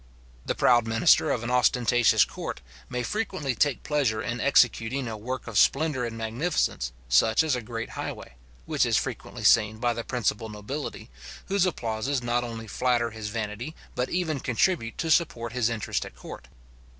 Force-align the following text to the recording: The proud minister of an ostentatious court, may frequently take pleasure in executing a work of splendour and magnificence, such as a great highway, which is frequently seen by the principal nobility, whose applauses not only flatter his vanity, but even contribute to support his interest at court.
The 0.47 0.55
proud 0.55 0.87
minister 0.87 1.29
of 1.29 1.43
an 1.43 1.51
ostentatious 1.51 2.25
court, 2.25 2.61
may 2.89 3.03
frequently 3.03 3.53
take 3.53 3.83
pleasure 3.83 4.19
in 4.19 4.39
executing 4.41 5.07
a 5.07 5.15
work 5.15 5.45
of 5.45 5.59
splendour 5.59 6.05
and 6.05 6.17
magnificence, 6.17 6.91
such 7.07 7.43
as 7.43 7.55
a 7.55 7.61
great 7.61 7.91
highway, 7.91 8.33
which 8.65 8.83
is 8.83 8.97
frequently 8.97 9.43
seen 9.43 9.77
by 9.77 9.93
the 9.93 10.03
principal 10.03 10.49
nobility, 10.49 11.11
whose 11.49 11.67
applauses 11.67 12.23
not 12.23 12.43
only 12.43 12.65
flatter 12.65 13.11
his 13.11 13.29
vanity, 13.29 13.75
but 13.93 14.09
even 14.09 14.39
contribute 14.39 14.97
to 14.97 15.11
support 15.11 15.53
his 15.53 15.69
interest 15.69 16.03
at 16.03 16.15
court. 16.15 16.47